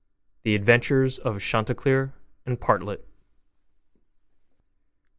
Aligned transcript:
THE 0.41 0.55
ADVENTURES 0.55 1.19
OF 1.19 1.39
CHANTICLEER 1.39 2.11
AND 2.47 2.59
PARTLET 2.59 3.01
1. 3.01 3.07